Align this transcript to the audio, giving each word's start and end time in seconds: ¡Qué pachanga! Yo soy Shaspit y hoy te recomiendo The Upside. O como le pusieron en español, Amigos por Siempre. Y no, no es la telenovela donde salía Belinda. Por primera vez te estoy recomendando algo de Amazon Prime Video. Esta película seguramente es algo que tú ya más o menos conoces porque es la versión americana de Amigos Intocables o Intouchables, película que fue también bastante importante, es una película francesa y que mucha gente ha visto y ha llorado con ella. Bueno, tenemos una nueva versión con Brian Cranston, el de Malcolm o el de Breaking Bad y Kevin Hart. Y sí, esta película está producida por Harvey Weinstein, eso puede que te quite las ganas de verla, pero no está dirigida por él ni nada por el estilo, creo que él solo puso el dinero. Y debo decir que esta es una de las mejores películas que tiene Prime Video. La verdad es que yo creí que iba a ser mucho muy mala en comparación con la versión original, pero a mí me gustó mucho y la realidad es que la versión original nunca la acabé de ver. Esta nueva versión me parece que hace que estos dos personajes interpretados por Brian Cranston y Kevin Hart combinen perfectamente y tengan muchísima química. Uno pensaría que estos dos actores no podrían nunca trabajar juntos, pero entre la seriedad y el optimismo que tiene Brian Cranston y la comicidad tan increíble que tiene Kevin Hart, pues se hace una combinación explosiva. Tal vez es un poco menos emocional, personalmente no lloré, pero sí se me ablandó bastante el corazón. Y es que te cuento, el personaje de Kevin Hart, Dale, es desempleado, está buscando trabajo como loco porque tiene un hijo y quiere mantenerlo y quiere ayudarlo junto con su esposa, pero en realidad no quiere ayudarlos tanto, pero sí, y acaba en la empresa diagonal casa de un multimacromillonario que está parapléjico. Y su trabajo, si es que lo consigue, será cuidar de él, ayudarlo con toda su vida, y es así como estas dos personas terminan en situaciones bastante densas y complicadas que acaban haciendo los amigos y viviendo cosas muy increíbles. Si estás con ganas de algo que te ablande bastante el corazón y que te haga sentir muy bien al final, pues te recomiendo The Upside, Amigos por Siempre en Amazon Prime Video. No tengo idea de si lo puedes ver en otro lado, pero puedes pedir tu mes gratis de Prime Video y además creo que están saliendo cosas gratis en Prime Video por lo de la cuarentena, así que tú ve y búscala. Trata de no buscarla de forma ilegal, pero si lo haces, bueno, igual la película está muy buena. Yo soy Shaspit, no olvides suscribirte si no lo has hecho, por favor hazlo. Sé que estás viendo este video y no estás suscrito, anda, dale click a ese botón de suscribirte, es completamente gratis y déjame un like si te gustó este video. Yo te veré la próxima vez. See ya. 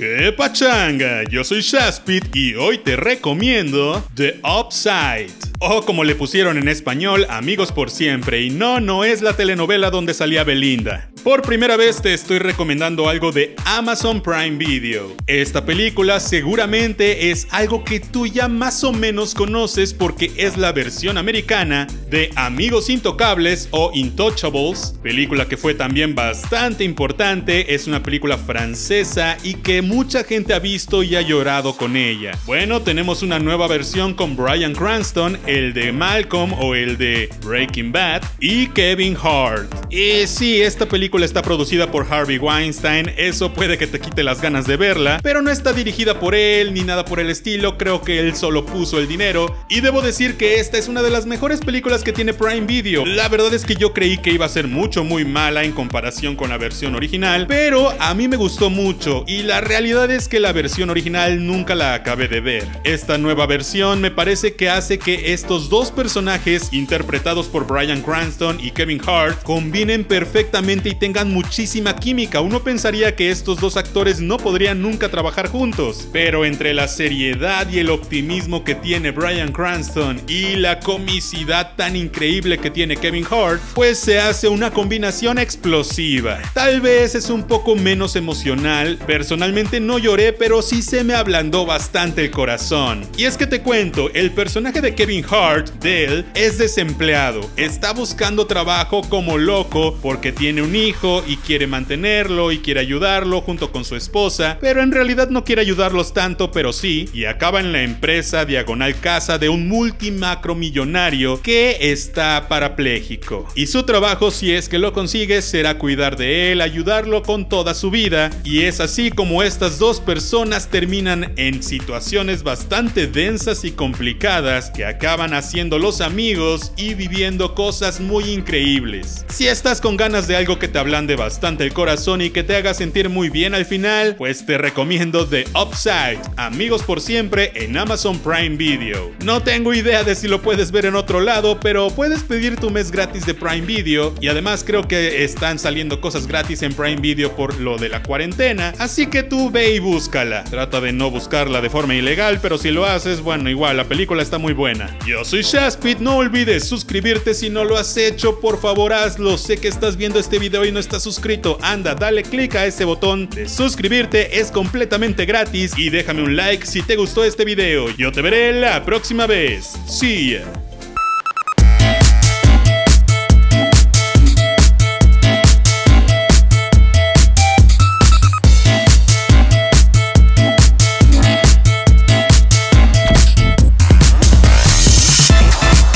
¡Qué 0.00 0.32
pachanga! 0.32 1.24
Yo 1.24 1.44
soy 1.44 1.60
Shaspit 1.60 2.34
y 2.34 2.54
hoy 2.54 2.78
te 2.78 2.96
recomiendo 2.96 4.02
The 4.14 4.40
Upside. 4.42 5.49
O 5.62 5.82
como 5.82 6.04
le 6.04 6.14
pusieron 6.14 6.56
en 6.56 6.68
español, 6.68 7.26
Amigos 7.28 7.70
por 7.70 7.90
Siempre. 7.90 8.40
Y 8.40 8.48
no, 8.48 8.80
no 8.80 9.04
es 9.04 9.20
la 9.20 9.34
telenovela 9.36 9.90
donde 9.90 10.14
salía 10.14 10.42
Belinda. 10.42 11.10
Por 11.22 11.42
primera 11.42 11.76
vez 11.76 12.00
te 12.00 12.14
estoy 12.14 12.38
recomendando 12.38 13.06
algo 13.06 13.30
de 13.30 13.54
Amazon 13.66 14.22
Prime 14.22 14.56
Video. 14.56 15.12
Esta 15.26 15.66
película 15.66 16.18
seguramente 16.18 17.30
es 17.30 17.46
algo 17.50 17.84
que 17.84 18.00
tú 18.00 18.26
ya 18.26 18.48
más 18.48 18.82
o 18.84 18.92
menos 18.94 19.34
conoces 19.34 19.92
porque 19.92 20.32
es 20.38 20.56
la 20.56 20.72
versión 20.72 21.18
americana 21.18 21.86
de 22.08 22.30
Amigos 22.36 22.88
Intocables 22.88 23.68
o 23.70 23.90
Intouchables, 23.92 24.94
película 25.02 25.46
que 25.46 25.58
fue 25.58 25.74
también 25.74 26.14
bastante 26.14 26.84
importante, 26.84 27.74
es 27.74 27.86
una 27.86 28.02
película 28.02 28.38
francesa 28.38 29.36
y 29.42 29.54
que 29.54 29.82
mucha 29.82 30.24
gente 30.24 30.54
ha 30.54 30.58
visto 30.58 31.02
y 31.02 31.16
ha 31.16 31.20
llorado 31.20 31.76
con 31.76 31.96
ella. 31.96 32.32
Bueno, 32.46 32.80
tenemos 32.80 33.22
una 33.22 33.38
nueva 33.38 33.68
versión 33.68 34.14
con 34.14 34.36
Brian 34.36 34.74
Cranston, 34.74 35.38
el 35.50 35.72
de 35.72 35.90
Malcolm 35.90 36.52
o 36.52 36.76
el 36.76 36.96
de 36.96 37.28
Breaking 37.44 37.90
Bad 37.90 38.22
y 38.38 38.68
Kevin 38.68 39.16
Hart. 39.20 39.68
Y 39.90 40.24
sí, 40.28 40.62
esta 40.62 40.86
película 40.86 41.24
está 41.24 41.42
producida 41.42 41.90
por 41.90 42.06
Harvey 42.08 42.38
Weinstein, 42.38 43.12
eso 43.16 43.52
puede 43.52 43.76
que 43.76 43.88
te 43.88 43.98
quite 43.98 44.22
las 44.22 44.40
ganas 44.40 44.68
de 44.68 44.76
verla, 44.76 45.18
pero 45.24 45.42
no 45.42 45.50
está 45.50 45.72
dirigida 45.72 46.20
por 46.20 46.36
él 46.36 46.72
ni 46.72 46.82
nada 46.82 47.04
por 47.04 47.18
el 47.18 47.30
estilo, 47.30 47.76
creo 47.76 48.00
que 48.02 48.20
él 48.20 48.36
solo 48.36 48.64
puso 48.64 49.00
el 49.00 49.08
dinero. 49.08 49.56
Y 49.68 49.80
debo 49.80 50.02
decir 50.02 50.36
que 50.36 50.60
esta 50.60 50.78
es 50.78 50.86
una 50.86 51.02
de 51.02 51.10
las 51.10 51.26
mejores 51.26 51.58
películas 51.58 52.04
que 52.04 52.12
tiene 52.12 52.32
Prime 52.32 52.66
Video. 52.66 53.04
La 53.04 53.28
verdad 53.28 53.52
es 53.52 53.64
que 53.64 53.74
yo 53.74 53.92
creí 53.92 54.18
que 54.18 54.30
iba 54.30 54.46
a 54.46 54.48
ser 54.48 54.68
mucho 54.68 55.02
muy 55.02 55.24
mala 55.24 55.64
en 55.64 55.72
comparación 55.72 56.36
con 56.36 56.50
la 56.50 56.58
versión 56.58 56.94
original, 56.94 57.48
pero 57.48 57.92
a 57.98 58.14
mí 58.14 58.28
me 58.28 58.36
gustó 58.36 58.70
mucho 58.70 59.24
y 59.26 59.42
la 59.42 59.60
realidad 59.60 60.12
es 60.12 60.28
que 60.28 60.38
la 60.38 60.52
versión 60.52 60.90
original 60.90 61.44
nunca 61.44 61.74
la 61.74 61.94
acabé 61.94 62.28
de 62.28 62.40
ver. 62.40 62.68
Esta 62.84 63.18
nueva 63.18 63.46
versión 63.46 64.00
me 64.00 64.12
parece 64.12 64.54
que 64.54 64.70
hace 64.70 65.00
que 65.00 65.32
estos 65.40 65.70
dos 65.70 65.90
personajes 65.90 66.68
interpretados 66.70 67.48
por 67.48 67.66
Brian 67.66 68.02
Cranston 68.02 68.58
y 68.60 68.72
Kevin 68.72 69.00
Hart 69.06 69.42
combinen 69.42 70.04
perfectamente 70.04 70.90
y 70.90 70.94
tengan 70.94 71.32
muchísima 71.32 71.96
química. 71.96 72.42
Uno 72.42 72.62
pensaría 72.62 73.16
que 73.16 73.30
estos 73.30 73.58
dos 73.58 73.78
actores 73.78 74.20
no 74.20 74.36
podrían 74.36 74.82
nunca 74.82 75.08
trabajar 75.08 75.48
juntos, 75.48 76.06
pero 76.12 76.44
entre 76.44 76.74
la 76.74 76.88
seriedad 76.88 77.66
y 77.70 77.78
el 77.78 77.88
optimismo 77.88 78.64
que 78.64 78.74
tiene 78.74 79.12
Brian 79.12 79.50
Cranston 79.50 80.20
y 80.28 80.56
la 80.56 80.78
comicidad 80.78 81.74
tan 81.74 81.96
increíble 81.96 82.58
que 82.58 82.70
tiene 82.70 82.98
Kevin 82.98 83.24
Hart, 83.30 83.62
pues 83.74 83.98
se 83.98 84.20
hace 84.20 84.46
una 84.46 84.70
combinación 84.70 85.38
explosiva. 85.38 86.38
Tal 86.52 86.82
vez 86.82 87.14
es 87.14 87.30
un 87.30 87.44
poco 87.44 87.76
menos 87.76 88.14
emocional, 88.14 88.98
personalmente 89.06 89.80
no 89.80 89.98
lloré, 89.98 90.34
pero 90.34 90.60
sí 90.60 90.82
se 90.82 91.02
me 91.02 91.14
ablandó 91.14 91.64
bastante 91.64 92.26
el 92.26 92.30
corazón. 92.30 93.08
Y 93.16 93.24
es 93.24 93.38
que 93.38 93.46
te 93.46 93.62
cuento, 93.62 94.10
el 94.12 94.32
personaje 94.32 94.82
de 94.82 94.94
Kevin 94.94 95.24
Hart, 95.30 95.70
Dale, 95.80 96.24
es 96.34 96.58
desempleado, 96.58 97.48
está 97.56 97.92
buscando 97.92 98.48
trabajo 98.48 99.02
como 99.08 99.38
loco 99.38 99.96
porque 100.02 100.32
tiene 100.32 100.60
un 100.60 100.74
hijo 100.74 101.22
y 101.24 101.36
quiere 101.36 101.68
mantenerlo 101.68 102.50
y 102.50 102.58
quiere 102.58 102.80
ayudarlo 102.80 103.40
junto 103.40 103.70
con 103.70 103.84
su 103.84 103.94
esposa, 103.94 104.58
pero 104.60 104.82
en 104.82 104.90
realidad 104.90 105.28
no 105.28 105.44
quiere 105.44 105.62
ayudarlos 105.62 106.12
tanto, 106.14 106.50
pero 106.50 106.72
sí, 106.72 107.08
y 107.14 107.26
acaba 107.26 107.60
en 107.60 107.70
la 107.70 107.82
empresa 107.82 108.44
diagonal 108.44 108.98
casa 108.98 109.38
de 109.38 109.48
un 109.48 109.68
multimacromillonario 109.68 111.40
que 111.42 111.92
está 111.92 112.48
parapléjico. 112.48 113.46
Y 113.54 113.68
su 113.68 113.84
trabajo, 113.84 114.32
si 114.32 114.52
es 114.52 114.68
que 114.68 114.80
lo 114.80 114.92
consigue, 114.92 115.42
será 115.42 115.78
cuidar 115.78 116.16
de 116.16 116.50
él, 116.50 116.60
ayudarlo 116.60 117.22
con 117.22 117.48
toda 117.48 117.74
su 117.74 117.92
vida, 117.92 118.30
y 118.42 118.62
es 118.62 118.80
así 118.80 119.12
como 119.12 119.44
estas 119.44 119.78
dos 119.78 120.00
personas 120.00 120.70
terminan 120.70 121.34
en 121.36 121.62
situaciones 121.62 122.42
bastante 122.42 123.06
densas 123.06 123.64
y 123.64 123.70
complicadas 123.70 124.70
que 124.70 124.84
acaban 124.84 125.19
haciendo 125.20 125.78
los 125.78 126.00
amigos 126.00 126.72
y 126.76 126.94
viviendo 126.94 127.54
cosas 127.54 128.00
muy 128.00 128.24
increíbles. 128.30 129.26
Si 129.28 129.46
estás 129.46 129.80
con 129.80 129.98
ganas 129.98 130.26
de 130.26 130.36
algo 130.36 130.58
que 130.58 130.66
te 130.66 130.78
ablande 130.78 131.14
bastante 131.14 131.62
el 131.62 131.74
corazón 131.74 132.22
y 132.22 132.30
que 132.30 132.42
te 132.42 132.56
haga 132.56 132.72
sentir 132.72 133.10
muy 133.10 133.28
bien 133.28 133.54
al 133.54 133.66
final, 133.66 134.16
pues 134.16 134.46
te 134.46 134.56
recomiendo 134.56 135.26
The 135.26 135.44
Upside, 135.54 136.18
Amigos 136.36 136.82
por 136.82 137.02
Siempre 137.02 137.52
en 137.54 137.76
Amazon 137.76 138.18
Prime 138.18 138.56
Video. 138.56 139.10
No 139.22 139.42
tengo 139.42 139.74
idea 139.74 140.04
de 140.04 140.14
si 140.14 140.26
lo 140.26 140.40
puedes 140.40 140.72
ver 140.72 140.86
en 140.86 140.96
otro 140.96 141.20
lado, 141.20 141.60
pero 141.60 141.90
puedes 141.90 142.22
pedir 142.22 142.56
tu 142.56 142.70
mes 142.70 142.90
gratis 142.90 143.26
de 143.26 143.34
Prime 143.34 143.66
Video 143.66 144.14
y 144.20 144.28
además 144.28 144.64
creo 144.66 144.88
que 144.88 145.22
están 145.22 145.58
saliendo 145.58 146.00
cosas 146.00 146.26
gratis 146.26 146.62
en 146.62 146.72
Prime 146.72 147.00
Video 147.00 147.36
por 147.36 147.60
lo 147.60 147.76
de 147.76 147.90
la 147.90 148.02
cuarentena, 148.02 148.72
así 148.78 149.06
que 149.06 149.22
tú 149.22 149.50
ve 149.50 149.74
y 149.74 149.80
búscala. 149.80 150.44
Trata 150.44 150.80
de 150.80 150.92
no 150.92 151.10
buscarla 151.10 151.60
de 151.60 151.68
forma 151.68 151.94
ilegal, 151.94 152.38
pero 152.40 152.56
si 152.56 152.70
lo 152.70 152.86
haces, 152.86 153.20
bueno, 153.20 153.50
igual 153.50 153.76
la 153.76 153.84
película 153.84 154.22
está 154.22 154.38
muy 154.38 154.54
buena. 154.54 154.96
Yo 155.10 155.24
soy 155.24 155.42
Shaspit, 155.42 155.98
no 155.98 156.18
olvides 156.18 156.68
suscribirte 156.68 157.34
si 157.34 157.50
no 157.50 157.64
lo 157.64 157.76
has 157.76 157.96
hecho, 157.96 158.38
por 158.38 158.60
favor 158.60 158.92
hazlo. 158.92 159.36
Sé 159.36 159.56
que 159.56 159.66
estás 159.66 159.96
viendo 159.96 160.20
este 160.20 160.38
video 160.38 160.64
y 160.64 160.70
no 160.70 160.78
estás 160.78 161.02
suscrito, 161.02 161.58
anda, 161.62 161.96
dale 161.96 162.22
click 162.22 162.54
a 162.54 162.64
ese 162.64 162.84
botón 162.84 163.28
de 163.28 163.48
suscribirte, 163.48 164.38
es 164.38 164.52
completamente 164.52 165.26
gratis 165.26 165.72
y 165.76 165.90
déjame 165.90 166.22
un 166.22 166.36
like 166.36 166.64
si 166.64 166.82
te 166.82 166.94
gustó 166.94 167.24
este 167.24 167.44
video. 167.44 167.90
Yo 167.96 168.12
te 168.12 168.22
veré 168.22 168.52
la 168.52 168.84
próxima 168.84 169.26
vez. 169.26 169.72
See 169.88 170.34
ya. 170.34 170.59